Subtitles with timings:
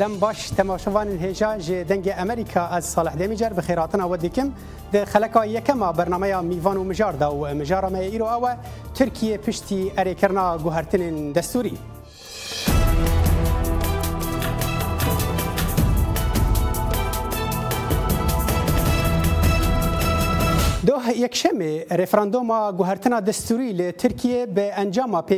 [0.00, 4.52] دم باش تماشوان هیجا جه دنگ امریکا از صالح دمیجر به خیراتنا و دیکم
[4.92, 8.48] ده خلقا یکما برنامه میوان و مجار دا و مجار ما ایرو او
[8.94, 11.78] ترکیه پشتی اریکرنا گوهرتن دستوری
[20.86, 25.32] دو یکشمه رفراندوما گوهرتنا دستوری ل ترکیه به انجام 51.4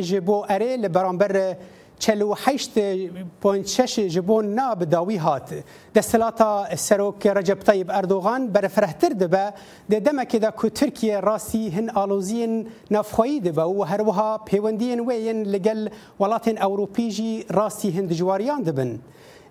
[0.00, 1.56] جبو اره لبرانبر
[2.00, 5.50] 48.6 جبون ناب داوی هات
[5.94, 9.52] دستلاتا سروک رجب طیب اردوغان بر فرهتر دبه
[9.90, 15.42] د دمکه دا کو ترکیه راسی هن آلوزین نفخوی دبه و هر وها پیوندین وین
[15.42, 15.88] لگل
[16.20, 18.98] ولاتین اوروپی جی راسی هند جواریان دبن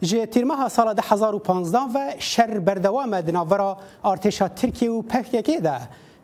[0.02, 5.82] جه تیرمه سال 2015 و شر بردوام دناورا ارتشا ترکیه و پکیه ده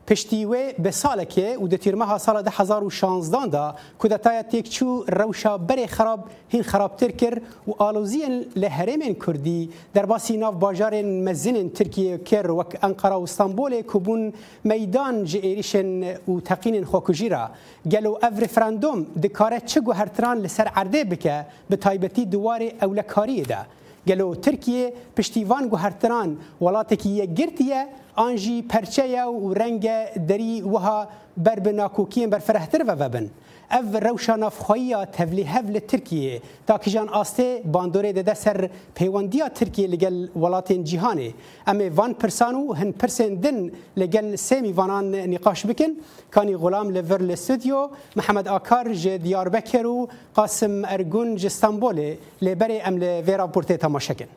[0.08, 3.62] پشتی وی به سال کې او د تیرمه سال 2016 دا
[4.04, 4.86] کودتای تک چو
[5.22, 8.20] روشا بر خراب هین خرابتر کر او آلوزی
[8.56, 9.56] له هرمن کردی
[9.94, 10.98] در باسی ناف بازار
[11.30, 15.90] مزین ترکیه کر وک انقره او استانبول کوبون میدان جیریشن
[16.26, 17.44] او تقین خوکوجیرا
[17.92, 23.66] گلو او رفراندوم د کار چ گوهرتران لسر عرده بکه به تایبتی دوار اولکاری ده
[24.10, 27.82] گلو ترکیه پشتیوان گوهرتران ولاتکی گرتیه
[28.26, 29.88] آنجی پرچه و رنگ
[30.30, 30.98] دری وها
[31.46, 33.30] بر بناکوکیین بر فرهتر و وبن
[33.72, 40.18] اف روشان افخویا تبلی هفل ترکیه تا کجان آسته باندوره ده سر پیوندیا ترکیه لگل
[40.36, 41.34] ولاتین جهانه
[41.68, 43.58] اما وان پرسانو هن پرسن دن
[43.98, 45.92] لگل سمی وانان نقاش بکن
[46.36, 52.00] کانی غلام لور لستودیو محمد آکار جه دیاربکر و قاسم ارگون جه استانبول
[52.42, 54.28] لبره ام لویرا پورته تماشکن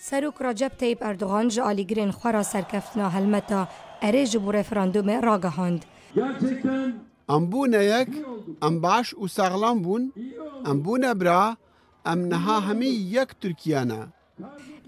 [0.00, 3.68] سروک راجب تیب اردوغان جه آلیگرین خورا سرکفتنا هلمتا
[4.02, 5.80] erê ji bo referandumê ragihand.
[7.36, 8.08] Em bûne yek,
[8.62, 10.12] em baş û sexlam bûn,
[10.70, 11.56] em bûne bira,
[12.06, 14.00] em niha hemî yek Tirkiye ne.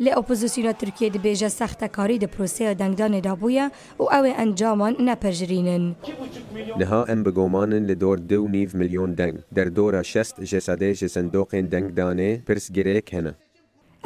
[0.00, 5.94] Lê opozîsyona Tirkiye dibêje sextekarî di proseya dengdanê da bûye û ew ê encaman nepejirînin.
[6.78, 11.06] Niha em bi gomanin li dor dew nîv milyon deng, derdora şest ji sedê ji
[11.06, 13.32] sindoqên dengdanê pirs girêk hene.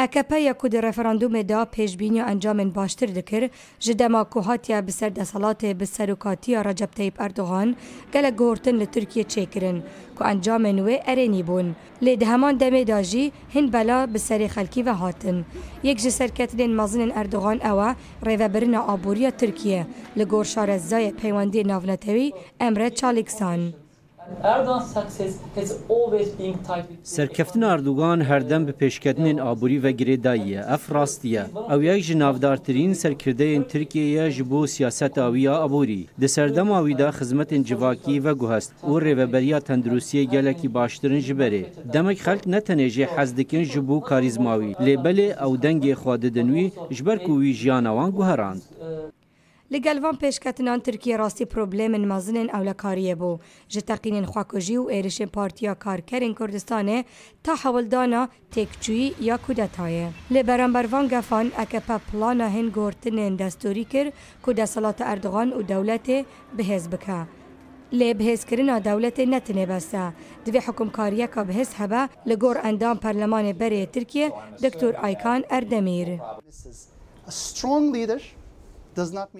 [0.00, 3.50] ئەکەپەیە کو دی ڕفرانندومێدا پێشببینی ئەنجامن باشتر دکرد
[3.84, 7.76] ji dema ku hatiye bi ser desalatê bi serokatiya Recepteyb Erdoğan
[8.12, 9.78] gelek gotin li Tirkiye çêkirin
[10.16, 11.66] ku encamên wê erênî bûn.
[12.04, 15.44] Lê di heman demê da jî hin bela bi serê xelkî ve hatin.
[15.82, 17.80] Yek ji serketinên mezinin Erdoğan ew
[18.28, 19.86] rêvebirina aboriya Tirkiye
[20.18, 23.60] li gor şarezayê peywendê navnetewî emre çaliksan.
[27.14, 34.24] سەرکەفتن ئاردوگان هەردەم بە پێشکەتنین ئابووری وەگرێداییە ئەف ڕاستیە ئەو یەک ژ ناودارترین سەرکردەیەن ترکیە
[34.36, 41.20] ji بۆ سیاسەتاویە ئەبووری di سەردەما wîda xizmetên civakî vegûhest û rêveberiya tendurustiyê gelekî baştirin
[41.26, 41.64] ji berê
[41.94, 46.48] demek xelk ne tenê jê hez dikin ji bo karîzmawî lêbelê ew dengê xwa didin
[46.56, 46.64] wî
[46.96, 48.62] ji ber ku wî jiyana wan guherand
[49.72, 53.38] لەگەلوان پێشکەتنان ترکیە ڕاستی پرۆبلێمن مەزنن ئەو لە کاریە بوو
[53.74, 56.98] ji teqînên xwakoji û êrişên Partiya Karkerên Kurdistanê
[57.44, 58.22] ta hewildana
[58.54, 60.08] têkçûyî ya kudeta ye.
[60.34, 66.24] Lê berember van gefan EKP plana hin gortinên destûrî kir ku desalata Erdogan û dewletê
[66.58, 67.20] bihêz bike.
[68.00, 70.04] لێ بهێزکردنا دەولەتێ نەتنێ بەسە
[70.44, 74.26] دوێ حکومکاریەکە بهێز هەبە لە گۆڕ ئەندام پەرلەمانێ بەرێ ترکیە
[74.64, 76.08] دکتۆر ئایکان ئەردەمیر.
[77.30, 78.22] A strong leader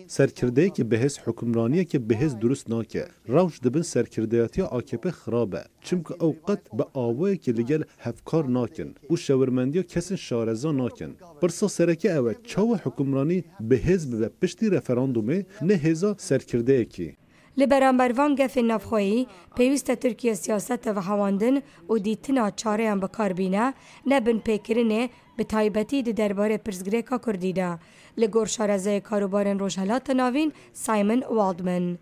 [0.06, 5.64] سرکرده که به حس حکمرانی که به حس درست ناکه روش دبن سرکردهاتی AKP خرابه
[5.80, 11.68] چونکه او قد به آوه که لگل هفکار ناکن و شورمندی کسن شارزا ناکن پرسا
[11.68, 17.14] سرکه اوه چاو حکمرانی به حزب و پشتی رفراندومه نه هزا سرکرده که
[17.60, 19.26] li berambervan gefên navxweyî
[19.56, 23.74] pêwîst e Tirkiye siyaseta ve hewaندin û dîtina çareyan bikar bîne
[24.06, 27.78] ne bin pêkirinê به تایبتی در دربار پرزگریکا کردیده
[28.18, 31.98] لگور شارزه کاروبار روشهلات ناوین سایمن والدمن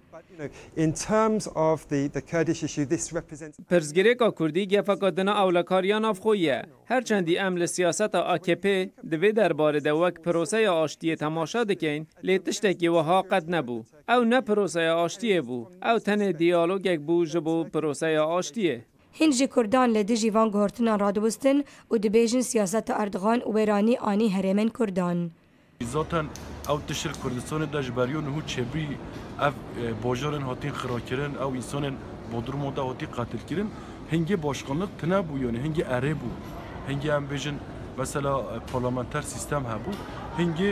[3.71, 4.83] پرزگریکا کردی که
[5.17, 11.65] دن اولکاریان آف خویه هرچندی امل سیاست آکپی دوی درباره در وک پروسه آشتی تماشا
[11.65, 17.01] دکن لیتشتی که وها قد نبو او نه پروسه آشتیه بو او تن دیالوگ یک
[17.01, 18.85] بو جبو پروسه آشتیه
[19.21, 21.59] هند جی کردان له دجی وان گهرتنا رادوستن
[21.91, 25.31] او دبیجن سیاست اردوغان ورانی آنی هرمن کردان
[25.93, 26.27] زاتن
[26.71, 28.87] او تشر کردستان دجبریون هو چبری
[29.47, 29.55] اف
[30.03, 31.97] باجارن هاتین خراکرن او انسان
[32.33, 33.69] بودر مودا هاتی قاتل کرن
[34.13, 36.31] هنگی باشقانlık تنه بو یعنی هنگی اره بو
[36.89, 37.57] هنگی ام بیجن
[37.99, 38.33] مثلا
[38.73, 39.93] پارلمانتر سیستم ها بو
[40.39, 40.71] هنگی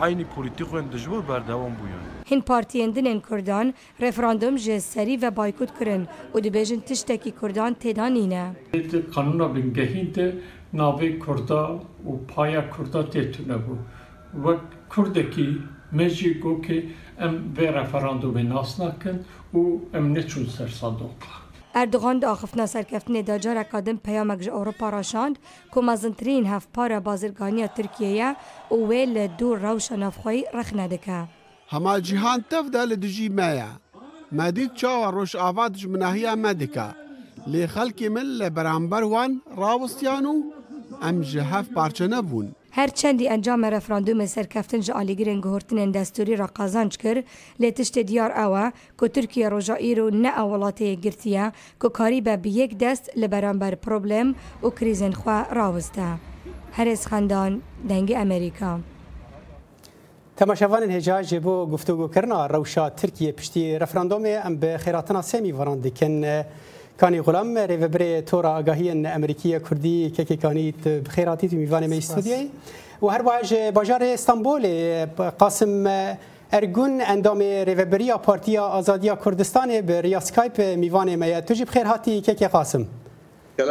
[0.00, 1.94] aynı politikan dijwar berdevam bûye.
[2.30, 8.12] Hin partiyen dinên Kurdan referandum ji serî ve baykut kirin û dibêjin tiştekî Kurdan têda
[8.14, 8.46] nîne.
[9.14, 10.34] Kanûna bingehîn de
[10.74, 13.76] navê Kurda û paya Kurda tê tune bû.
[14.34, 15.50] Wek Kurdekî
[15.92, 19.22] me jî got ki em vê referandumê nas nakin
[19.54, 21.45] û em neçûn sersadoka.
[21.82, 25.36] Erdogan da axifna serkeftinê da cara kadin peyamek ji Ewropa raşand
[25.72, 28.36] ku mezintirîn hevpara bazirganiya Tirkiye ye
[28.70, 31.20] û wê li dû rewşa navxweyî rexne dike.
[31.66, 33.68] Hema cîhan tev de li dijî me ye.
[34.30, 36.88] Medîk çawa rojava ji minahiya me dike.
[37.52, 40.36] Lê xelkê min li beramber wan rawistiyan û
[41.08, 42.48] em ji hev parçe nebûn.
[42.76, 47.22] هر چندی انجام رفراندوم سرکفتن جا آلیگرین گهورتنین دستوری را قازانج کر
[47.60, 48.70] لی تشت دیار اوا
[49.00, 51.52] که ترکیه روژا ایرو نه اولاته گرتیه
[51.82, 56.02] که کاری به بیک دست لبرانبر پروبلم و کریزن خواه راوسته
[56.78, 57.52] هەرێز خەندان
[57.88, 58.72] دەنگی ئەمریکا.
[60.40, 66.12] تەماشەوانن هێجا ژێ بۆ گفتوگوکردنا ڕەوشا ترکیە پشتی ڕفراندۆمێ ئەم بە خێراتنا سێمی ڤڕاندیکن
[67.00, 70.72] کانی غلام ریوبر تورا آگاهی امریکی کردی که که کانی
[71.06, 72.48] بخیراتی تو میوان می استودیوی
[73.02, 74.64] و هر واج بازار استانبول
[75.38, 75.86] قاسم
[76.52, 82.20] ارگون اندام ریوبریا پارتیا آزادیا کردستان به ریا سکایپ میوان می تو جی بخیر هاتی
[82.20, 82.86] که که قاسم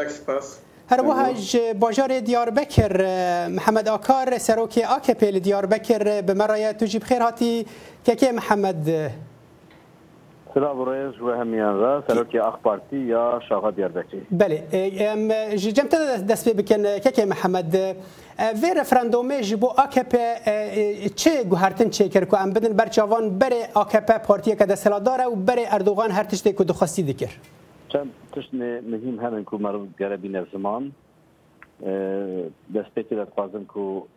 [0.08, 0.58] سپاس
[0.90, 3.08] هر واج بازار دیاربکر
[3.48, 7.66] محمد آکار سروک آکپل دیاربکر به مرای تو جی بخیر هاتی
[8.04, 8.90] که که محمد
[10.56, 14.20] Sıra buraya şu hem yanra, Serokê Ax Partî ya Şaxa Diyarbekirê.
[14.38, 17.74] Belê, ji cem te de dest bikin keke Mihemed
[18.40, 20.18] vê referendumê ji bo AKP
[21.16, 26.10] çi guhertin çêkir ku em bidin berçavan berê AKP partiyeke desteladar e û berê Erdogan
[26.10, 27.30] her tiştê ku dixwastî dikir.
[27.90, 30.92] Çem tiştê mihîm henin ku merv gerebîne ziman
[32.74, 34.08] destpêkê dixwazin ku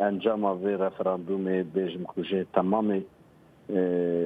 [0.00, 3.00] encama vê referendumê bêjim ku jê temamê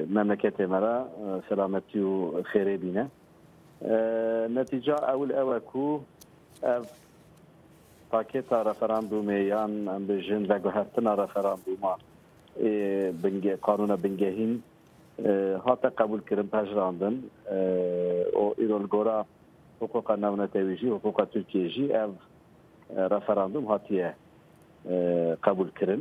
[0.09, 3.07] مملكت مرا آه، سلامتی و خیره بینه
[3.85, 6.01] آه، نتیجه اول او کو او
[6.63, 6.85] آه،
[8.11, 11.95] پاکتا رفراندوم یان ام بجن لگو هرتنا رفراندوما
[12.59, 14.63] إيه، بنگه قانون بنگهین
[15.65, 17.23] هاتا قبول کرن پجراندن
[18.35, 19.25] او ایرولگورا
[19.81, 22.11] حقوق نونتوی جی حقوق ترکیه جی او
[22.97, 24.13] رفراندوم هاتیه
[25.43, 25.99] قبول کرن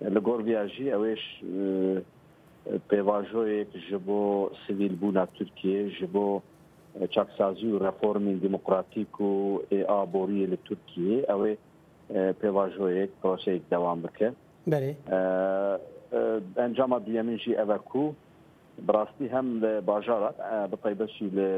[0.00, 1.20] لگور ویاجی اوش
[2.66, 4.18] پیواژۆیەک ji بۆ
[4.66, 6.26] سیویل بوونا تورکیە ji بۆ
[7.14, 9.30] چاکسازی و ڕفۆرمین دیموکراتیک و
[9.90, 11.52] ئابۆریە لە تورکیە ئەوێ
[12.40, 14.28] پێواژۆیەک پرۆسەیەک دەوام بکە
[16.60, 18.04] ئەنجامە دوێمنژی ئەوەکو
[18.86, 20.22] بڕاستی هەم لە باژار
[20.70, 21.48] بەتیبەشی لە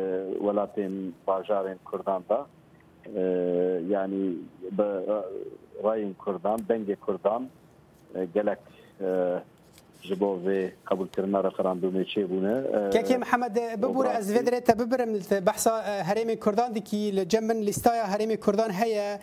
[0.45, 0.95] وڵاتێن
[1.29, 2.41] باژارێن کورداندا
[3.93, 4.27] ینی
[4.77, 4.89] بە
[5.85, 7.43] ڕایین کوردان دەنگێ کوردان
[8.35, 8.63] گەلک
[10.05, 12.55] ji bo vê qebulkirina referandumê çêbûne
[12.97, 15.13] kekê Mihemmed bibûre ez vê dirê te bibirim
[15.47, 19.19] behsa herêmê Kurdan dikî li cem min lîstaya herêmê Kurdan heye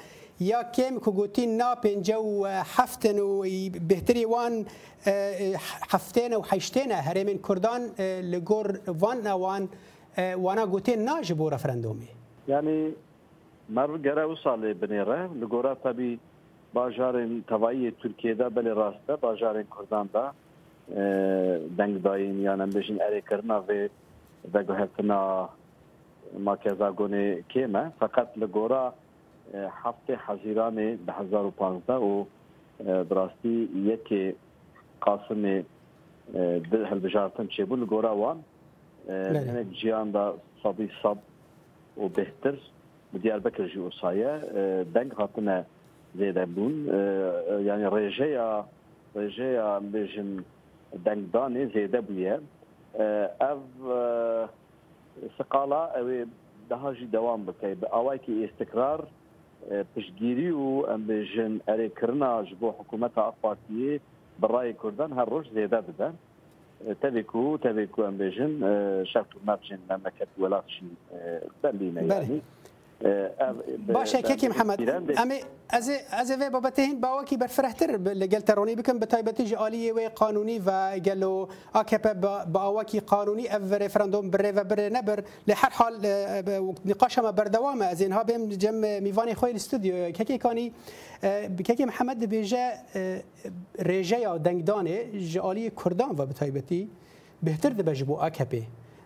[0.54, 2.30] یا کم کو گوتی نا پنجه و
[2.76, 3.28] هفتن و
[3.90, 4.54] بهتری وان
[5.94, 7.82] هفتن و هشتن هرمین کردان
[8.34, 8.66] لگور
[9.02, 9.64] وان وان
[10.46, 12.10] وانا گوتی نا جبو رفرندومی
[12.52, 12.78] یعنی
[13.78, 16.10] مر گره و سال بنیره لگورا تبی
[16.78, 20.26] باجارین توایی ترکیه دا بلی راسته باجارین کردان دا
[21.80, 23.90] dengdayên yan em bijîn erê kirina vê
[24.54, 25.48] veguhetina
[26.40, 28.92] makeza gonê kê me feqet li gora
[29.54, 32.14] heftê hezîranê bi hezar û panzde û
[33.10, 33.54] bi rastî
[33.90, 34.36] yekê
[35.06, 35.64] qasimê
[36.72, 38.38] dil hilbijartin çêbû li gora wan
[39.48, 41.18] hinek jiyan da sadî sab
[41.98, 42.56] û bêhtir
[43.14, 44.34] bi Diyarbekir jî wsaye
[44.94, 45.64] deng hatine
[46.20, 46.76] zêdebûn
[47.70, 48.64] yani rêjeya
[49.16, 50.46] rêjeya bijin
[51.32, 52.40] dane zêde bûye
[53.40, 53.60] ev
[55.38, 56.26] siqala ew
[56.70, 59.02] daha jî devam bike bi awayekî îstikrar
[59.96, 64.00] piştgirî û em bijin erêkirina ji bo hikûmeta Ak Partiyê
[64.42, 66.10] bi rayê Kurdan her roj zêde dibe
[67.02, 68.54] tevê ku tevê ku em bêjin
[69.12, 70.86] şer turnabçên memleket welat jî
[71.64, 72.42] berlîne yanî.
[73.96, 74.80] باشە کێکی محەممەد
[75.22, 75.38] ئەمێ
[75.74, 77.90] ئەزێ ئەزێ بابەتهین باوەکی بەرفرەتر
[78.22, 80.70] لەگەل تەڕۆنی بکەم بە تایبەتیژی ئالی وێ قانونی و
[81.06, 81.36] گەلۆ
[81.76, 82.12] ئاکەپە
[82.56, 85.94] باوەکی قانونی ئەف ڕێفرەندۆم برێڤە برێ نەبەر لە هەر حال
[86.90, 90.66] نقاشەمە بەردەوامە ئەزێنها بێم جەم میوانی خۆی ستودیو کەکێکانی
[91.58, 92.66] بکەکی محەممەد دەبێژە
[93.90, 94.98] ڕێژەیە دەنگدانێ
[95.32, 96.82] ژ ئالی کوردان و بە تایبەتی
[97.46, 98.64] بهتر دەبەژ بۆ ئاکەپێ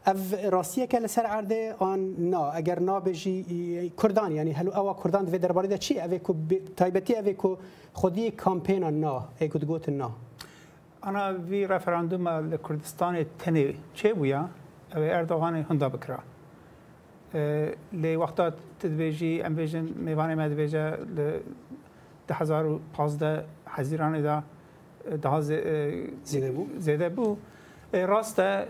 [0.07, 5.25] او راسیه که لسر عرده آن نا اگر نا بجی کردان یعنی هلو اوا کردان
[5.25, 6.33] دوی درباره ده چی اوی کو
[6.77, 7.49] تایبتی اوی کو
[7.93, 10.09] خودی کامپین نا ای کو گوت نا
[11.09, 12.23] انا وی رفراندوم
[12.65, 13.65] کردستان تنی
[13.97, 14.41] چه بویا
[14.95, 16.19] اوی اردوغان هندا بکرا
[18.01, 18.45] لی وقتا
[18.79, 21.39] تدویجی ام بیجن میوان مدویجه ل
[22.27, 23.43] 2015
[23.75, 24.43] حزیران ده
[25.23, 25.41] ده
[26.23, 27.35] زیده بو زیده بو
[27.93, 28.65] راسته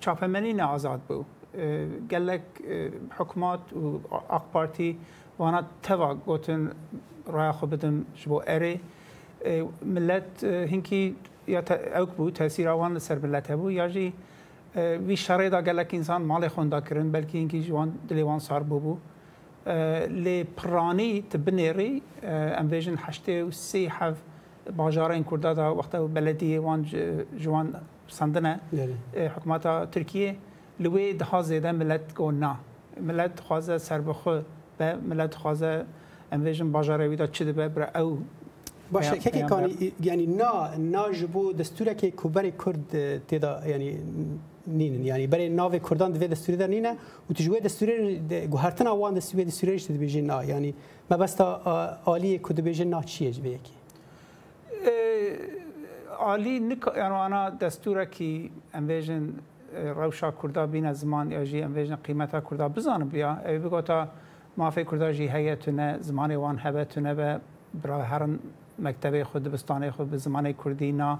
[0.00, 1.24] چاپمنی آزاد بو
[2.10, 2.42] گلک
[3.18, 4.96] حکومات و اق پارتی
[5.38, 6.70] وانا توا گوتن
[7.32, 8.80] رای خو بدن شبو اره
[9.84, 11.62] ملت هنکی یا
[11.96, 14.12] اوک بو تاثیر آوان سر ملت بو یا جی
[14.76, 18.94] وی شرای دا گلک انسان مال خوندا کرن بلکه هنکی جوان دلیوان سار بو بو
[20.10, 22.02] لی پرانی تبنیری
[22.60, 24.16] ام ویژن هشته و سی حف
[24.76, 26.80] باجارین کوردا دا وخت بلدی وان
[27.42, 27.66] جوان
[28.08, 28.52] سندنه
[29.34, 30.30] حکومت ترکیه
[30.82, 32.52] لوی د حاضر ملت کو نه
[33.08, 34.42] ملت خوازه سربخه
[34.78, 35.72] به ملت خوازه
[36.32, 38.18] امویژن باجاروی دا چه دبه بر او
[38.92, 42.90] باشه که کانی یعنی نا نا جبو دستوره که کوبر کرد
[43.26, 43.88] تیدا یعنی
[44.66, 46.92] نین یعنی برای ناو کردان دوی دستوری در نینه
[47.30, 48.18] و تجوی دستوری
[48.50, 50.74] گوهرتن آوان دستوری دستوری جد بیجی نا یعنی
[51.10, 51.46] مبستا
[52.04, 53.75] آلی کد بیجی نا چیه جبه یکی
[56.20, 58.30] عالی نک انا دستوره کی
[58.74, 59.22] امویژن
[59.96, 64.08] روشا کردا بین از زمان اجی امویژن قیمتا کردا بزان بیا ای بگوتا
[64.56, 67.40] مافی کردا جی هیتونه زمان وان هبتونه به
[67.82, 68.26] برای هر
[68.78, 71.18] مکتب خود دبستان خود به زمان کردی نا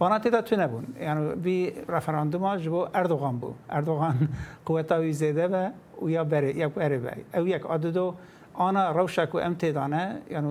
[0.00, 4.28] وانا تیدا تو نبون یعنی بی رفراندوما جبو اردوغان بو اردوغان
[4.66, 8.14] قوتا وی زیده و او یا بره یک بره بره او یک عددو
[8.60, 10.44] ئانا ڕەوشک و ئەم تێدانە یان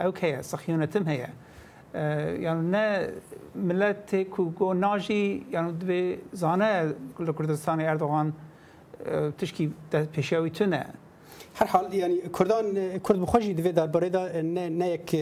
[0.00, 1.30] ئەوک هەیە سەخیونەتم هەیە
[2.46, 2.86] یان نە
[3.66, 6.02] ملەت تێک و گۆ ناژی یان دوێ
[6.42, 6.70] زانە
[7.26, 8.28] لە کوردستانی ئەردوغان
[9.38, 9.66] تشکی
[10.14, 10.82] پێشیاوی تونە
[11.54, 15.14] هر حال یعنی کردان کرد بخوجی دوی در بردا نه نه یک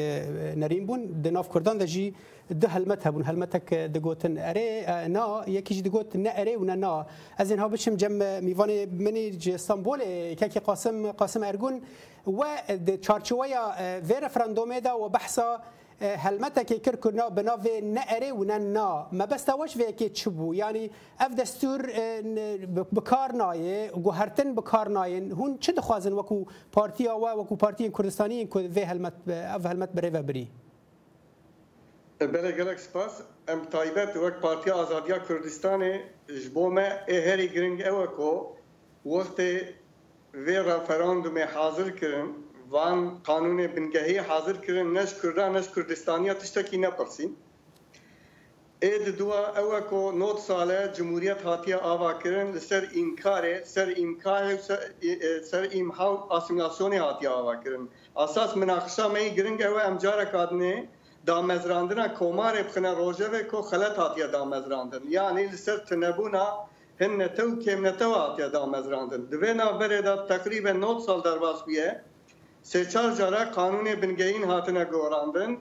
[0.56, 2.14] نریم بون د ناف کردان د جی
[2.60, 6.64] د هلمت هبون هلمتک د گوتن اره نا یکی جی د گوت نه اره و
[6.64, 7.06] نه نا
[7.38, 8.12] از اینها بچم جم
[8.44, 9.98] میوان منی استانبول
[10.34, 11.80] که قاسم قاسم ارگون
[12.26, 12.38] و
[12.86, 13.46] د چارچوبه
[14.08, 15.60] و رفراندوم دا و بحثا
[16.02, 18.84] هلمتکی کر کو ناو به ناو نه اره و نه نا
[19.20, 20.88] مبسته وش وی کی چبو یعنی
[21.20, 21.82] اف دستور
[22.92, 27.90] به کار نایه گوهرتن به کار ناین هون چه دخوازن وکو پارتیا و وکو پارتی
[27.90, 30.48] کردستانی کو وی هلمت اف هلمت بره بری
[32.18, 35.82] بله گلک سپاس ام تایبت وک پارتی آزادیا کردستان
[36.44, 36.88] جبو ما
[37.28, 38.32] هری گرنگ اوکو
[39.06, 39.38] وقت
[40.44, 42.28] وی رفراندوم حاضر کرن
[42.70, 47.38] van kanuni bingehî hazır kirin neş Kurda neş Kurdistaniya tiştekî nepirsin.
[48.82, 53.88] Ê di duwa ew ku not sale Cumhuriyet hatiye ava kirin li ser înkarê ser
[53.88, 54.56] îmkarê
[55.48, 57.90] ser îmhaw e, e, asîmlasyonê hatiye ava kirin.
[58.16, 60.86] Asas minaxişa me giring ew em carek hadinê
[61.26, 65.02] damezrandina komarê bixine rojevê ku xelet hatiye damezrandin.
[65.10, 66.44] Yani li ser tinebûna
[67.00, 69.28] hin netew kêm netew hatiye damezrandin.
[69.30, 72.02] Di vê navberê de teqrîben not sal derbas bûye
[72.68, 75.52] سه چهار جارا قانون بنگین هاتنه گوراندن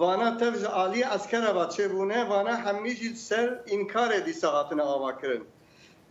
[0.00, 5.12] وانا تفج عالی اسکر با چه بونه وانا همی جید سر انکار دیسا هاتنه آوا
[5.20, 5.42] کرن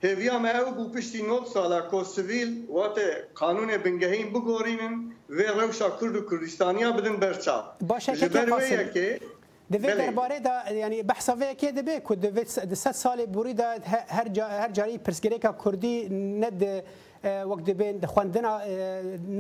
[0.04, 2.98] هویا ما او بو پشتی نوب سالا کو سویل وات
[3.42, 4.94] قانون بنگهین بگورینن
[5.38, 9.20] و روشا کرد و کردستانیا بدن برچا باشه که که
[9.72, 13.70] دوی درباره دا یعنی بحثا وی کې د به کو د 7 سال بوري دا
[14.18, 15.96] هر جا هر جاری پرسګری کا کوردی
[16.42, 16.50] نه
[17.26, 18.54] وەک دەبێن خوێندنا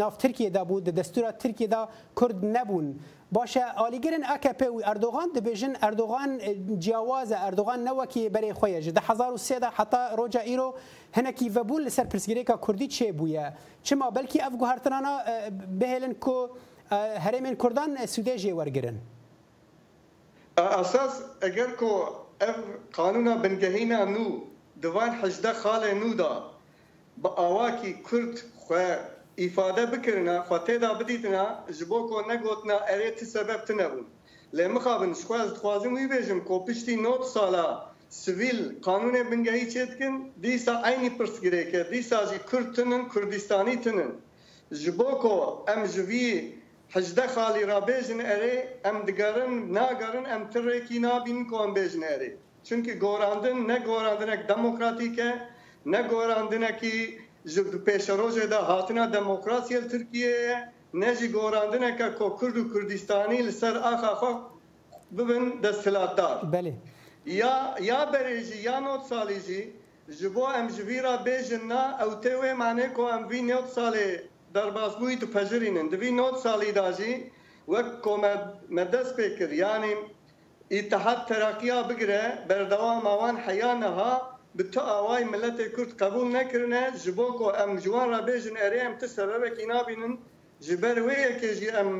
[0.01, 1.81] ناف ترکیه دا بوو د دەستورا ترکیه دا
[2.19, 2.87] کورد نەبوون
[3.35, 6.31] باشە ئالیگەرن ئەکەپ و ئەردۆغان دەبێژن ئەردۆغان
[6.83, 10.69] جیاوازە ئەردۆغان نەوەکی بەرەی خۆیە ژ 1970 حتا ڕۆژە ئیرۆ
[11.17, 13.45] هەنێکی ڤەبوون لەسەر پرسگرێکە کوردی چێ بووە
[13.87, 15.13] چما بەلکی ئەف گوهارتنانە
[15.79, 16.37] بهێلن کۆ
[17.25, 18.97] هەرێمێن کوردان سوودێژێ وەرگن
[20.57, 21.13] ئاساس
[21.43, 21.91] ئەگەر کۆ
[22.41, 22.57] ئەف
[22.97, 24.25] قانونە بنگەهینە نو
[24.83, 26.33] دوان حەجدە خاڵێ نودا
[27.21, 28.75] با آواکی کرد خو
[29.37, 34.05] ifade bikirina, xwe têda bidîtina, ji bo ku negotina erê ti sebeb ti nebûn.
[34.53, 37.65] Lê mixabin ji xwe dixwazim wî bêjim ku piştî not sala
[38.11, 44.11] sivîl kanûnê bingehî çê dikin, dîsa aynî pirs girêke, dîsa jî Kurd tinin, Kurdistanî tinin.
[44.71, 46.55] Ji bo ku em ji vî
[46.89, 47.77] hejde xalî ra
[48.37, 52.33] erê, em digerin, nagarin, em tirrekî nabînin ku em bêjin erê.
[52.63, 55.29] Çünkü gorandin ne gorandinek demokratîk e,
[55.85, 56.97] نگوراندنکی
[57.53, 60.35] جد پیشروج ده هاتنا دموکراسی ترکیه
[61.01, 64.31] نجی گوراندنکا کو کرد و کردستانی لسر آخا خو
[65.17, 66.73] ببن دستلاتدار بله
[67.25, 67.55] یا
[67.89, 69.61] یا بریجی یا نوت سالیجی
[70.19, 74.07] جبو ام جویرا بیجنا او تیوی معنی کو ام وی نوت سالی
[74.55, 77.13] درباز بوی تو پجرینن دوی نوت سالی داجی
[77.71, 78.13] وک کو
[78.77, 79.93] مدس پیکر یعنی
[80.77, 87.45] اتحاد ترقیا بگره بردوام آوان حیانها به تا آوای ملت کرد قبول نکرنه جبو کو
[87.61, 90.13] ام جوان را بیجن اری ام تسبب کی نابینن
[90.65, 91.97] جبر وی که جی ام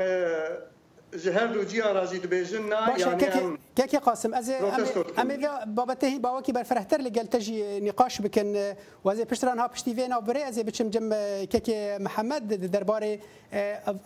[1.24, 6.18] جهر دو جی آراجی دو بیجن نا یعنی ام كيك قاسم از ام اذا بابته
[6.20, 11.14] باوكي برفرهتر لقل تجي نقاش بكن وازي بشتران ها بشتي فينا بري ازي بچم جم
[11.46, 11.70] كيك
[12.02, 13.20] محمد درباري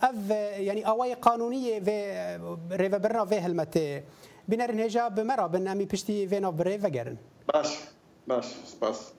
[0.02, 0.30] اف
[0.60, 1.96] يعني اواي قانونيه في
[2.72, 4.02] ريفا برنا في هلمت
[4.48, 7.16] بنرن هجاب مرا بن امي بشتي فينا بري وغيرن
[7.54, 7.76] باش
[8.26, 9.12] Masz, spas.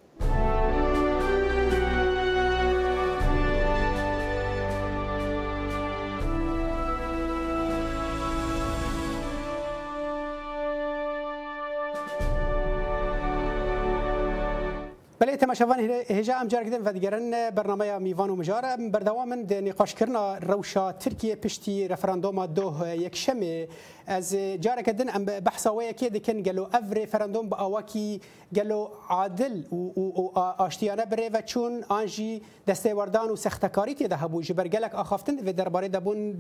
[15.22, 15.80] بله تماشاوان
[16.10, 20.92] هجا ام جار کردن و دیگران برنامه میوان و مجار بردوام د نقاش کردن روشا
[20.92, 23.68] ترکیه پشتی رفراندوم دو یک شمه
[24.08, 28.20] از جارك دن ام بحثاوي كي دكن قالوا افري فرندوم باواكي
[28.56, 34.96] قالوا عادل و اشتيانه بري و چون انجي دسته وردان و سختكاري تي دهبو جبرگلك
[34.96, 36.40] اخافتن و درباري دبون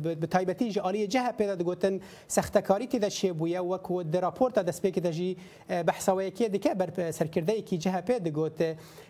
[0.00, 4.90] بتايبتي جالي جهه پيدا دگوتن سختكاري تي دشي بو يا وك و د راپورتا دسبي
[4.90, 5.38] كي دجي
[5.70, 8.62] بحثاوي كي دكه بر سركردي كي جهه پيدا دگوت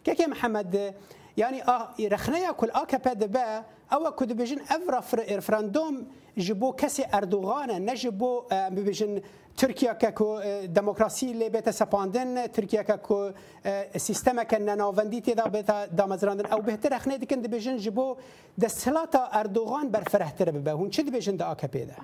[0.05, 0.93] كه محمد
[1.37, 3.63] يعني اه رخنيا كل اكا دبا
[3.93, 6.07] او كود بيجن افرا رفراندوم
[6.39, 9.23] جبو كسي اردوغان نجبو بيجن
[9.57, 13.31] تركيا كاكو ديمقراسي لي بيتا سباندن تركيا كاكو
[13.97, 18.17] سيستما كان نوفندي تيدا بيتا دامزراندن او بهتر اخنا دي كند بيجن جبو
[18.59, 21.95] دسلاتا اردوغان برفره تربه هون شد بيجن دا اكا بيدا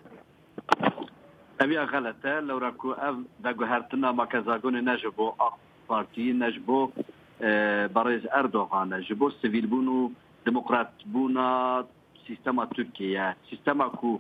[1.63, 5.53] اوی غلطه لو راکو اف دا گهرتنا ما کزاگون نجبو اخ
[5.89, 6.89] پارتی نجبو
[7.95, 10.01] بەڕێز ئەردۆغانە ji بۆ سیڤیلبوون و
[10.47, 11.49] دموکراتبوونا
[12.27, 14.11] سیستەما تورکیە سیستەما کو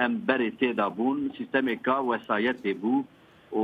[0.00, 3.04] ئەم بەرێ تێدا بوون سیستەمێکا وەسایەتێ بوو
[3.58, 3.60] و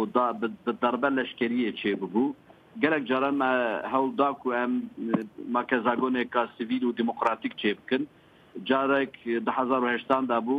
[0.83, 2.35] دەربە لەشکریە چێ ببوو
[2.83, 3.51] gelek caran me
[3.93, 4.73] hewlda ku em
[5.59, 8.03] makezagoneka sivîl û demokratik çê bikin
[8.69, 9.13] carek
[9.57, 10.57] hezarheştan da bû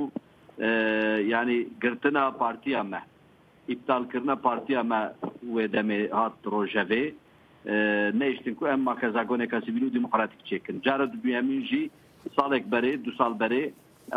[1.33, 3.01] yani girtina partiya me
[3.73, 5.01] îptalkirina partiya me
[5.53, 7.03] wê demê hat rojevê
[7.67, 10.81] Ee, neiştinko em makezagoneka sivîl û demokratîk çêkin.
[10.81, 11.89] Cara du duyemîn jî
[12.39, 13.63] salek berê du sal berê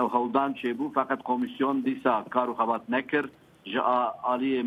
[0.01, 3.25] ew hewdan çêbû feqet komîsyon dîsa kar û xebat nekir
[3.67, 3.79] ji
[4.33, 4.63] aliyê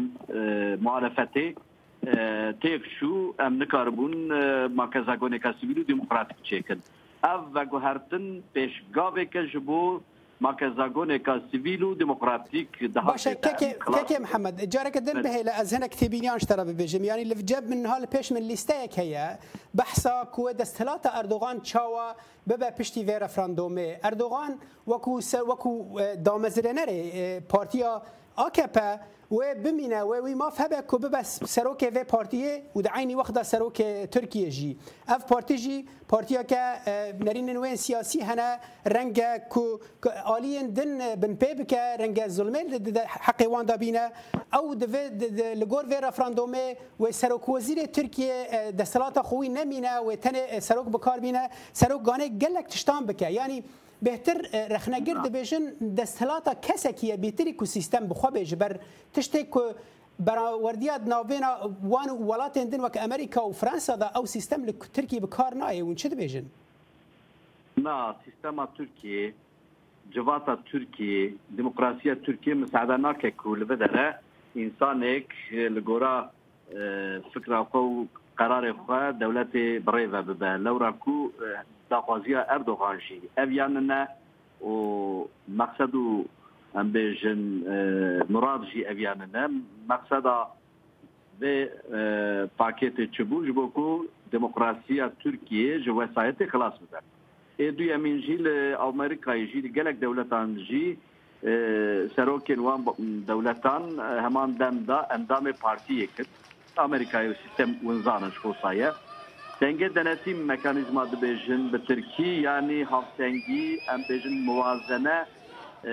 [0.86, 1.56] muhalefetê
[2.64, 3.14] têv şû
[3.46, 4.14] em nikaribûn
[4.76, 6.80] makezagoneka sivîl û demokratîk çêkin.
[7.26, 10.02] Ev veguhertin pêşgaveke ji bo
[10.42, 16.64] مركزاقون كسيفيلو ديمقراطيك ده باشا كيكي كيكي محمد جارك دن بهي لازهنا كتبيني انش ترى
[16.64, 19.38] ببيجم يعني اللي في جيب من هال بيش من ليستيك هي
[19.74, 22.12] بحثا كو دستلاتا اردوغان تشاوا
[22.48, 28.02] ببا بيشتي في رفراندومي اردوغان وكو وكو دامزرنري بارتيا
[28.40, 28.82] AKP
[29.32, 33.44] و بمینه و وی مافهبه کو به سروک و پارتیه و د عین وخت د
[33.44, 33.78] سروک
[34.12, 35.76] ترکیه جی اف پارتی جی
[36.08, 36.60] پارتیا که
[37.20, 39.80] نرین و سیاسی هنه رنگ کو
[40.36, 44.12] آلین دن بن پیب که رنگ ظلمه د حق وان دابینه
[44.54, 44.84] او د
[45.62, 51.20] لګور و رفراندومه و سروک وزیر ترکیه د صلات خوی نمینه و تن سروک بکار
[51.20, 53.64] بینه سروک گانه گلک تشتان بکه یعنی
[54.06, 54.38] بهتر
[54.76, 55.64] رخنەگر دەبێژن
[55.98, 58.74] دەستهلاتا کەسێکیە بێتری کو سیستم بخوا بێژ بەر
[59.16, 59.64] تشتێک کو
[60.26, 61.52] بەراوردیات ناوێنە
[61.92, 65.96] وان و وڵاتێن دن وەکە ئەمریکا و فرانسادا ئەو سیستم لە ترکی بکار نایە ون
[65.96, 66.46] چ دەبێژن
[67.86, 69.26] نا سیستما تورکیه
[70.18, 74.06] civata Türkiye, demokrasiya Türkiye müsaade nake ku li bedere
[74.56, 75.30] insanek
[75.76, 76.16] li gora
[77.34, 78.04] فکر خو
[78.38, 79.52] قرار خو دولت
[79.86, 81.32] بریوه به لورا کو
[81.90, 84.08] دا خوازیا اردوغان شي اویان نه
[84.62, 85.96] او مقصد
[86.76, 87.40] ام بجن
[88.30, 89.48] مراد جي اویان نه
[89.90, 90.48] مقصد
[91.40, 97.00] به پاکت چبوج بوکو دموکراسیا ترکیه جو وسایت خلاص بده
[97.58, 100.98] ای دوی امین جیل امریکای جیل گلک دولتان جی
[102.16, 102.84] سروکین وان
[103.28, 106.28] دولتان همان دم دا اندام پارتی کرد
[106.78, 108.92] Amerika'yı sistem wënzanësh kosa je.
[109.62, 115.26] Denge denetim mekanizma dibêjin bi yani yanî havtengî em bêjin muwazene
[115.84, 115.90] e,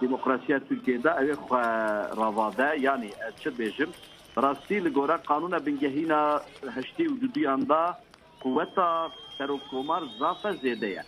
[0.00, 1.60] demokrasiya Türkiye'de ev e,
[2.16, 3.88] ravada yani çi bêjim
[4.42, 6.40] rastî li gora kanûna bingehîna
[6.74, 7.98] heştî û duduyan da
[8.42, 11.02] kuvveta serokkomar zafe zêde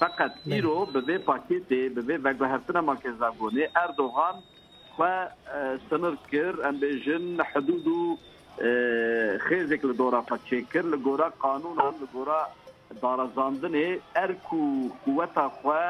[0.00, 4.36] Fakat îro bi vê pakêtê bi vê vegveheftina Makezavgonê Erdogan
[4.94, 8.18] xwe e, sınır kir em bêjin hudud
[9.46, 12.42] خێزێک لە دۆرا پەچێکرد لە گۆرا قانون لە گۆرا
[13.02, 14.62] دارەزاندنێ ئەرک و
[15.04, 15.88] قوەتا خوێ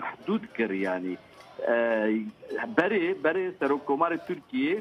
[0.00, 1.16] محدود کردیانی
[2.76, 4.74] بەرێ بەرێ سەرۆکۆماری تورکیە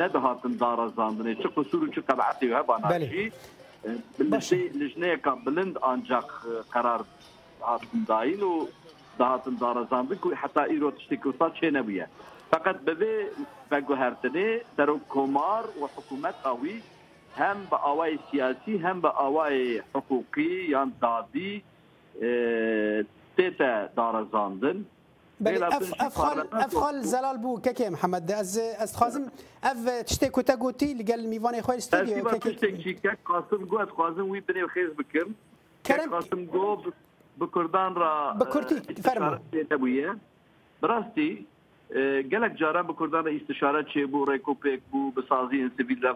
[0.00, 3.24] نەدەهاتن دارەزاندنێ چ قسوور و چ قەبعتی هەبانشی
[4.80, 6.28] لژنەیەکە بلند ئانجاق
[6.74, 7.00] قرار
[7.68, 8.52] هاتن داین و
[9.18, 12.06] داهاتن دارەزاندن و حتا ئیرۆ تشتی کوستا چێ نەبیە
[12.52, 13.16] فقط ببێ
[13.70, 16.74] بەگوهرتنێ سەرۆک کۆمار و حکوومەت ئەوی
[17.40, 19.58] هەم بە ئاوای سیاسی هەم بە ئاوای
[19.96, 21.52] حقوقی یان دادی
[23.36, 24.78] تێتە دارەزاندن
[26.62, 28.28] ئەفخال زەلال بوو کەکێ محەممەد
[28.80, 29.24] ئەس خوازم
[29.66, 29.78] ئەف
[30.08, 31.78] تشتێک کوتە گوتی لەگەل میوانەی خۆی
[33.28, 35.28] قاسم گوت خوازم وی بنێ خێز بکەم
[36.16, 36.68] قاسم گۆ
[37.40, 39.32] بە کوردان را بە کورتی فەرمە
[39.80, 40.08] بووە
[40.82, 41.32] بڕاستی
[41.90, 46.12] Ee, gelek jaran bi kurdana istişare çê bû rêkopêk bû bi saziyên sivîl re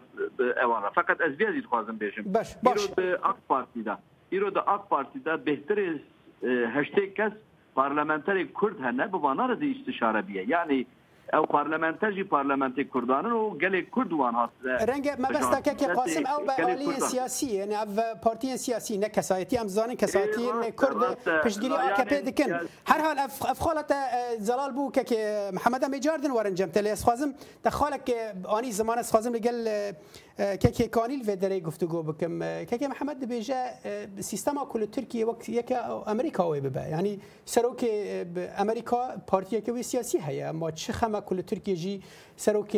[0.94, 2.34] Fakat ez vê dixwazim bêjim.
[2.34, 2.84] Baş, baş.
[2.84, 4.00] İro de AK Partîda.
[4.32, 5.98] İro de AK Partîda bêhtirê
[6.42, 7.32] e, heştê kes
[7.76, 10.44] parlamenterê Kurd hene bi vana re îstişare biye.
[10.48, 10.86] Yani
[11.34, 14.50] او پارلمانته جی پارلمانتی کوردانن او گله کوردوان هات
[14.88, 17.86] رنگ مبسته که قاسم او به عالی سیاسی یعنی او
[18.22, 22.50] پارتی سیاسی نه کسایتی هم زانن کسایتی کورد پشتگیری AKP دکن
[22.86, 23.94] هر حال اف خالت
[24.38, 28.12] زلال بو که محمد میجاردن ورنجم تلی اسخازم تخالک
[28.44, 29.90] آنی زمان اسخازم لگل
[30.60, 33.64] که کانیل و دره گفتگو بکم که محمد بیجه
[34.20, 35.72] سیستما کل ترکیه وقت یک
[36.06, 37.84] امریکا وی ببه یعنی سروک
[38.56, 42.02] امریکا پارتیا که وی سیاسی هیا ما چه خمه کل ترکیه جی
[42.36, 42.76] سروک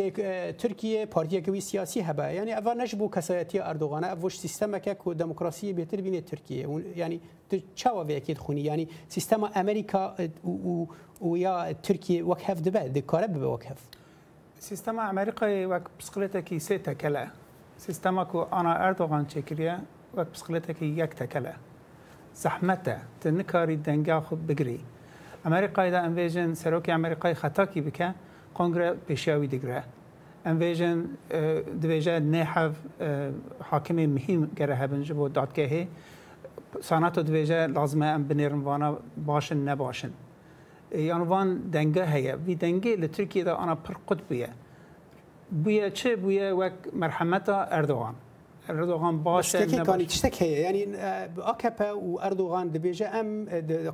[0.59, 5.13] ترکیه پارتیا که وی سیاسی هبه یعنی اول نجبو کسایتی اردوغانه اوش سیستما که که
[5.13, 7.21] دموکراسی بهتر بینه ترکیه یعنی
[7.75, 10.15] چاوا وی اکید خونی یعنی سیستما امریکا
[11.23, 13.79] و یا ترکیه وکهف دبه دکاره ببه وکهف
[14.59, 17.27] سیستما امریکا وک بسقلتا کی سه تکله
[17.83, 19.73] سیستما کو آنا اردوغان چکریه
[20.15, 21.53] وک بسکلته که یک تکله
[22.43, 24.79] زحمته ته نکاری دنگا خود بگری
[25.45, 28.07] امریکای دا انویژن سروک امریکای خطا کی بکه
[28.55, 29.83] کنگره پیشاوی دیگره
[30.45, 30.97] انویژن
[31.81, 32.75] دویژه نه حف
[33.69, 35.81] حاکم مهم گره هبن جبو دادگاهی
[36.89, 38.89] ساناتو دویژه لازمه ام بنیرن وانا
[39.27, 40.11] باشن نباشن
[40.91, 44.49] یعنی وان دنگه هیه وی دنگه لترکیه دا آنا پر قطبیه
[45.53, 48.15] buya çi buya vek merhameta Erdoğan.
[48.69, 50.95] Erdoğan baş teke kanî tiştek heye yanî
[51.43, 53.27] AKP û Erdoğan dibêje em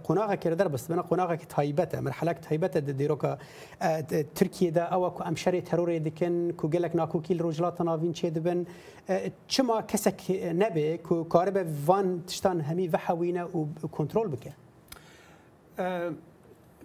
[0.07, 3.37] qonaxa kere derbist bina qonaxekî taybet e merhelek taybet e di dêroka
[4.35, 8.35] Tirkiye de ewa ku em şerê terorê dikin ku gelek nakokî li rojilata navîn çê
[8.35, 8.67] dibin
[9.47, 14.53] çima kesek nebe ku karibe van tiştan hemî vehewîne û kontrol bike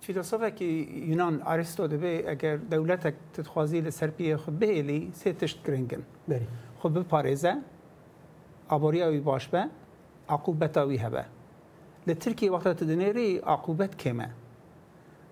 [0.06, 6.46] فیلسوفک یونان آریستو دبی اگر دولتک تتخوازی لسرپی خود بهیلی سه تشت کرنگن بری
[6.78, 7.52] خود بپارزه
[8.68, 9.64] آبوریا وی باش به
[10.28, 11.24] عقوبتا وی هبه
[12.06, 14.30] لترکی وقتا تدنیری عقوبت کمه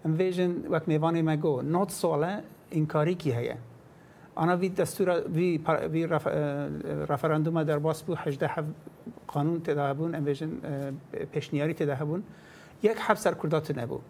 [0.04, 2.32] ام ویژن وقت میوانی مگو نوت ساله
[2.72, 3.56] انکاری کی هیه
[4.36, 5.88] انا وی دستور وی, پر...
[5.88, 6.26] وی رف...
[7.12, 8.64] رفراندوم در باس بو 18 حف...
[9.28, 10.50] قانون تدهبون ام ویژن
[11.32, 12.22] پیشنیاری تدهبون
[12.82, 14.02] یک حب سر کردات نبود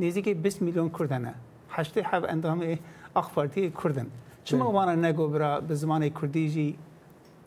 [0.00, 1.34] نزدیک 20 میلیون کردنه
[1.70, 2.78] 87 اندام
[3.16, 4.06] اخ پارتی کردن
[4.44, 6.76] چما وانا نگو برا به زمان کردی جی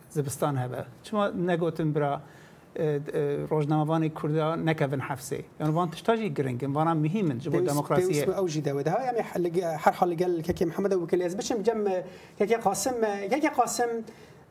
[0.10, 2.22] زبستان هبه چما نگوتن برا
[3.52, 8.88] روزنامه‌وان کردا نكفن حفسه يعني وان تشتاجي جرينج وانا مهمن جبو ديمقراطية اسم اوجي داود
[8.88, 11.90] ها يعني حل حر حل قال كيكي محمد وكل بشم جم
[12.38, 12.94] كيكي قاسم
[13.30, 13.88] كيكي قاسم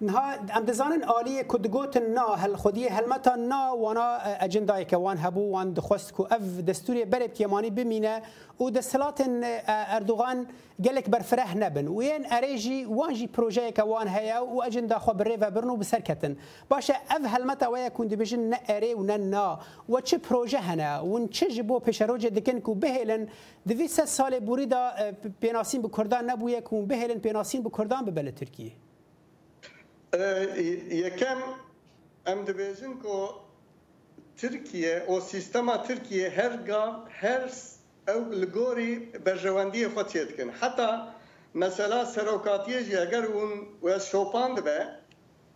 [0.01, 5.51] نها ام دزانن عالی کدگوت نا هل خودی هلمتا نا وانا اجندای که وان هبو
[5.53, 8.23] وان دخواست کو اف دستوری برب کیمانی بمینه
[8.61, 9.25] و دسلات
[9.69, 10.47] اردوغان
[10.85, 15.37] گلک برفره نبن و این اریجی وانجی پروژه که وان هیا و اجندا خو بره
[15.37, 16.37] و برنو بسرکتن
[16.71, 20.97] باشه اف هلمتا ویا کند بجن نه اری و نه نا و چه پروژه هنه
[20.99, 23.29] و چه جبو پیشروج دکن کو بهلن
[23.69, 24.91] دویست سال بوریدا
[25.41, 28.73] پیناسین به کردان نبویه کو بهلن پیناسین به کردان ببله ترکیه
[31.05, 31.41] یەکەم
[32.27, 33.19] ئەم دەبێژن کۆ
[34.43, 37.59] ترکیە ئۆ سیستەما ترکیە هەرگام هەرس
[38.09, 38.93] ئەو لگۆری
[39.25, 40.91] بەژەوەندیە خۆ تێ دکن حتا
[41.63, 43.53] مەسەلا سەرۆکاتیەژ ئەگەر ون
[44.11, 44.81] شۆپان دەبێ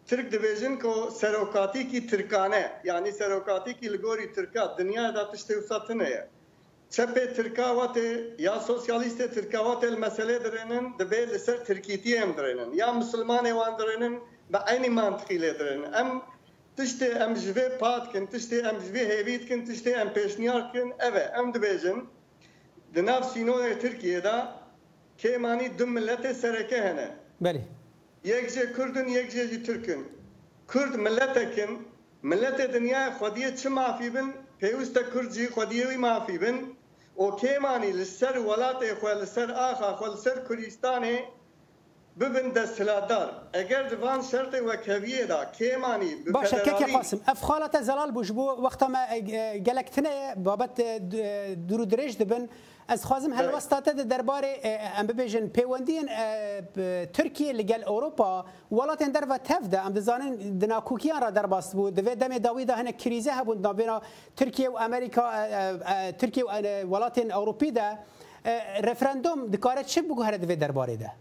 [0.09, 6.23] ترک دەبێژن کۆ سەرۆکاتێکی ترکانە یعنی سەرۆکاتێکی لگۆری ترکا دنیادا تشتی وساتنەیە
[6.95, 8.09] چەپێ ترکاواتێ
[8.47, 14.17] یا سۆسیالیستێ ترکاواتێ مەسلێ درێنن دەبێت لەسەر ترکیتی ئەم درێنن یا مسلمانێ وان درێنن
[14.51, 16.23] بعيني ما متخيلات رانا ام
[16.77, 22.07] تشتي ام جفي باتكن تشتي ام جفي هيفيتكن تشتي ام بيشنياركن افا ام دبيجن
[22.95, 24.37] دناف سينونا تركيا دا
[25.19, 27.63] كيماني دم ملت سركه هنا بلي
[28.25, 30.03] يكجي كردن يكجي جي تركن
[30.73, 31.71] كرد ملتكن
[32.23, 34.31] ملت دنيا خديه چه مافي بن
[34.63, 36.75] پیوست کردی خودی وی مافی بن
[37.19, 41.19] او کیمانی لسر ولات خو لسر آخا خو لسر کردستانه
[42.19, 48.47] ببن دستلادار اگر وان شرط و كبيره دا كيماني باشا كيك قاسم افخالة زلال بوجبو
[48.51, 49.05] وقتا ما
[49.67, 50.81] قلقتنا بابت
[51.69, 52.49] درو دريج دبن
[52.89, 54.45] از خوازم هل وسطات دربار
[55.01, 56.07] ام ببيجن بيوندين
[57.13, 62.39] تركيا لقل اوروبا ولاتن درفا تفدا ام دزانن دنا كوكيان را درباس بو دو دمي
[62.39, 64.01] داوي ده هنه كريزه هبون نابينا
[64.37, 66.49] تركيا و امريكا تركيا و
[66.97, 67.99] ولاتن اوروبي ده
[68.81, 71.13] رفراندوم دکاره چه بگو هر دوی درباره ده؟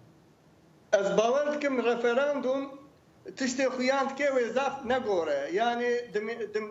[0.93, 2.79] ez bawer dikim referandum
[3.37, 6.09] tiştê xuyan dike wê zaf negore yanî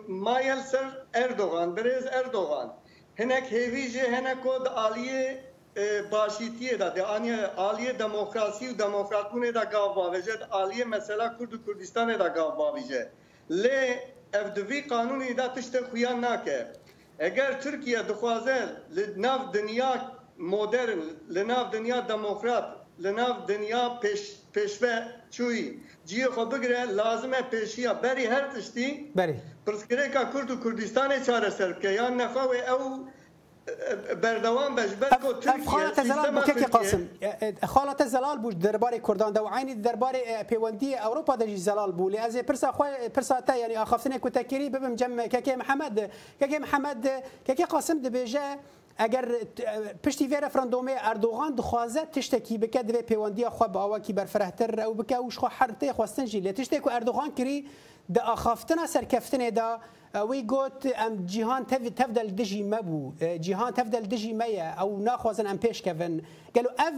[0.07, 2.75] mayel ser Erdogan birêz Erdogan
[3.19, 5.37] hinek hêvî jê hinek ku di aliyê
[5.75, 11.37] e, başîtiyê de di aniye aliyê demokrasî û demokratbûnê de gav bavêje di aliyê mesela
[11.37, 13.07] Kurd û Kurdistanê de gav bavêje
[13.51, 13.99] lê
[14.33, 16.67] ev di vî qanûnê de tiştê xuyan nake
[17.19, 20.99] eger Tirkiye dixwaze li nav dinya modern
[21.35, 24.21] li nav dinya demokrat لناو دنیا پیش
[24.53, 29.35] پیشوه چوی جیه خو بگره لازمه پیشیا بری هر تشتی بری
[29.65, 33.07] پرسکره که کرد و کردستان چاره سر که یا نخواه او
[34.21, 37.07] بردوام باش برکو ترکیه خالت زلال بو که قاسم
[37.67, 40.15] خالت زلال بو دربار کردان دو عین دربار
[40.49, 42.83] پیوندی اروپا د زلال بو از پرسا خو
[43.13, 48.07] پرسا تا یعنی اخافتنه کو تکری ببم جم که محمد که محمد که قاسم د
[48.11, 48.55] بیجه
[49.01, 49.25] اگر
[50.03, 54.93] پشتی ویره فراندومه اردوغان دخوازه تشتکی بکه دوی پیوندی خو با او کی برفرهتر او
[54.93, 57.65] بکه او شخو حرته خواستن جیل تشتک اردوغان کری
[58.13, 59.79] د اخافتنا سرکفتنه دا
[60.29, 65.57] وی گوت ام جهان تف تفدل دجی مبو جهان تفدل دجی میا او ناخوازن ام
[65.57, 66.21] پیش کفن
[66.55, 66.95] قالوا اف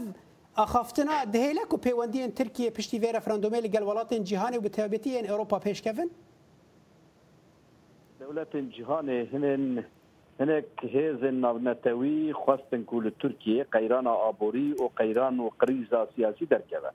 [0.58, 5.82] اخافتنا دهیلک و پیوندی ترکیه پشتی ویره فراندومه لگل ولاتن جهانی و بتابتی اروپا پیش
[5.82, 6.10] کفن
[8.20, 9.84] دولت جهان همین
[10.42, 16.92] هناك هزن نتوي خواستن كل تركيا قيران آبوري وقيران وقريزة سياسي دركبه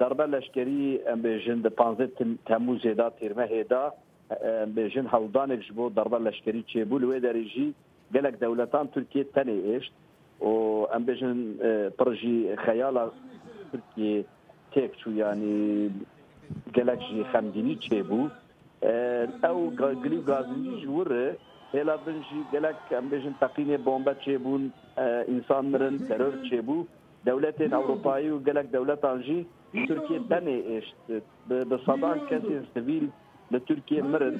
[0.00, 2.10] ضربه لشکری امبیژن د 15
[2.46, 3.82] تموز دا تیرمه هدا
[4.64, 7.66] امبیژن هولدان جبو ضربه لشکری چې بول وې درجی
[8.14, 9.92] ګلک دولتان ترکیه تنه ايشت
[10.42, 10.52] او
[10.96, 11.38] امبیژن
[11.98, 12.96] پرجی خیال
[13.72, 14.24] ترکیه
[14.72, 15.90] تک شو یعنی
[16.78, 18.20] ګلک جی خمدینی چې بو
[19.48, 19.56] او
[20.02, 21.38] ګلی ګازنی جوړه
[21.74, 24.64] هێلابن ژی گەلک ئەم بێژن تەقینێ بۆمبە چێبوون
[25.30, 26.88] ئینسان مرن تەرۆر چێبوو
[27.28, 29.40] دەولەتێن ئەوروپایی و گەلک دەولەتان ژی
[29.88, 30.98] تورکیە دەنێ ئێشت
[31.68, 33.06] بە سەدان کەسێن سویل
[33.52, 34.36] لە تورکیە مرن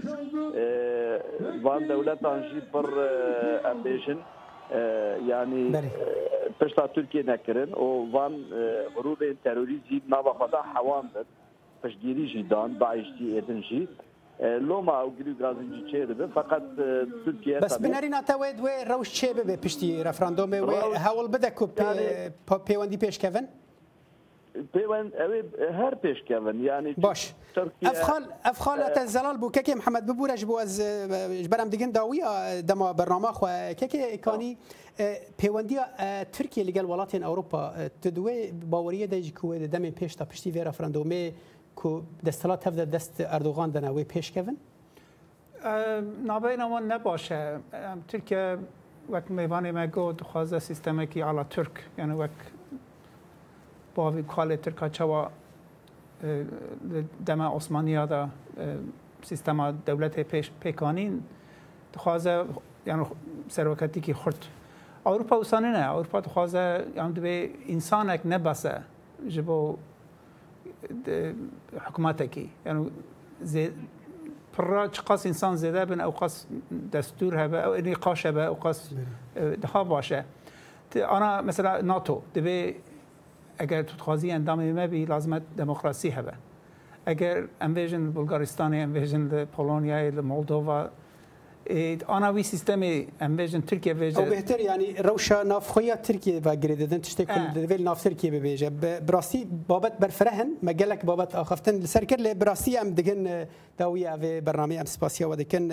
[1.64, 2.86] وان دەولەتان ژی پڕ
[3.66, 4.20] ئەم بێژن
[5.32, 5.64] ینی
[6.58, 8.34] پشتا تورکیە نەکردن و وان
[9.04, 11.06] ڕوبێن تەروریزی ناوەخوادا حەوان
[11.82, 13.94] پشتگیری ژیدان باعشتی ئێدن ژیت
[14.40, 16.62] لۆما ئەوگری گازنجی چێ دەبێت فقط
[17.24, 20.58] تورکیا بەس بنەرینە تەوێت دوێ ڕەوش چێ ببێ پشتی ڕەفراندۆمێ
[21.06, 21.64] هەوڵ بدە کو
[22.68, 23.46] پەیوەندی پێشکەون
[24.74, 25.40] پەیوەند ئەوێ
[25.80, 27.20] هەر پێشکەون ینی باش
[28.46, 30.64] ئەفخالەتە زەلال بوو کەکێ محەممەد ببوورە بووە
[31.52, 32.30] بەرەم دیگەن داویە
[32.70, 34.52] دەما بەرنامەخوا کەکێکانی
[35.40, 35.82] پەیوەندیە
[36.34, 37.62] تورکیە لەگەل وڵاتیان ئەوروپا
[38.16, 38.36] دوێ
[38.72, 41.24] باوەریە دەژی کوێ دەمێ پێشتا پشتی وێرە فرەندۆمێ
[41.80, 44.56] کو دستلات هفته دست اردوغان دنوی پیش کن
[46.26, 47.58] نابین اوان نباشه
[48.08, 48.58] ترکیه
[49.10, 52.36] وک میوان ما گفت خوازه سیستم کی علا ترک یعنی وک
[53.94, 55.30] باوی کال ترکا چوا
[57.26, 58.28] دما عثمانی دا
[59.22, 61.22] سیستم دولت پیش پیکانین
[61.96, 62.44] خوازه
[62.86, 63.04] یعنی
[63.48, 64.44] سروکتی کی خورد
[65.06, 67.22] اروپا وسانه نه اروپا خوازه یعنی دو
[67.74, 68.82] انسانک نبسه
[69.28, 69.76] جبو
[71.88, 72.46] حکومەتێکی
[74.54, 74.66] پڕ
[75.08, 76.34] قاس ئینسان زێدا بن ئەو قاس
[76.94, 78.78] دەستور هەبە ئەو ئەنی قاشە بە ئەو قاس
[79.62, 80.20] دها باشە
[81.12, 82.58] ئانا مثلا ناتۆ دەبێ
[83.60, 86.34] ئەگەر توخوازی ئەندامی مەبی لازمەت دموکراسی هەبە
[87.08, 90.66] ئەگەر ئەمبێژن بولگارستانی ئەمبێژن لە پۆلۆنیای لە مۆلدۆڤ
[92.08, 92.82] آنا وی سیستم
[93.20, 97.82] ام بیژن ترکیه بیژه او بهتر یعنی روشا نافخویا ترکیه و گریددن تشتی کل دویل
[97.84, 98.70] ناف ترکیه بیژه
[99.06, 103.44] براسی بابت برفرهن مگلک بابت آخفتن لسر کر لی براسی ام دگن
[103.78, 105.70] داوی او برنامه ام سپاسیا و دکن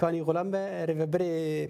[0.00, 0.54] کانی غلام
[0.88, 1.68] ریوبری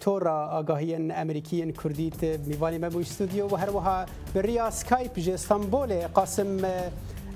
[0.00, 6.62] تورا آگاهیان امریکیان کردیت میوانی مبوش استودیو و هر وها بریا سکایپ جه استانبول قاسم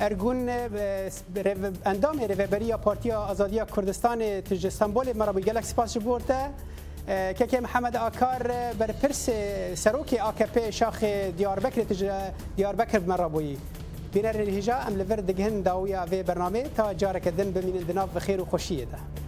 [0.01, 0.49] ارگون
[1.87, 6.39] اندام رهبری پارتی آزادی کردستان تج استانبول مرا به گلکس پاس برده
[7.35, 8.43] که که محمد آکار
[8.79, 9.29] بر پرس
[9.75, 12.11] سروک AKP شاخ دیاربکر تج
[12.57, 13.59] دیاربکر مرا بویی
[14.15, 18.45] بینر الهجا ام لور دگهن داویا و برنامه تا جارک دن بمینن دناف خیر و
[18.45, 19.28] خوشیه ده